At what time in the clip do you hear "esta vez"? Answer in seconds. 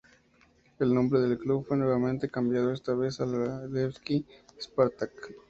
2.71-3.19